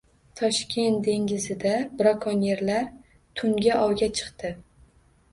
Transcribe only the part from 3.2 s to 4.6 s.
tungi ovga chiqdi.